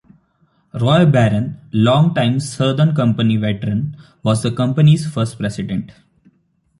Roy 0.73 1.05
Barron, 1.05 1.61
long 1.73 2.15
time 2.15 2.39
Southern 2.39 2.95
Company 2.95 3.37
veteran, 3.37 3.95
was 4.23 4.41
the 4.41 4.49
company's 4.51 5.05
first 5.07 5.37
president. 5.37 5.91